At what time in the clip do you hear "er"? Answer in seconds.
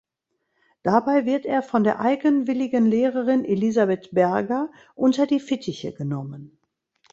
1.45-1.61